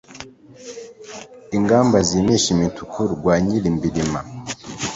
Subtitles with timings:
[1.57, 4.19] Ingamba zimisha imituku, rwa Nyirimbirima;